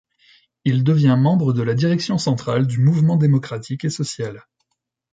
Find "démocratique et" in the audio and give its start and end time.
3.17-3.91